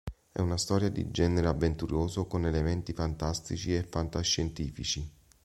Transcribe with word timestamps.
È 0.31 0.39
una 0.41 0.57
storia 0.57 0.89
di 0.89 1.11
genere 1.11 1.47
avventuroso 1.47 2.25
con 2.25 2.47
elementi 2.47 2.91
fantastici 2.91 3.75
e 3.75 3.83
fantascientifici. 3.83 5.07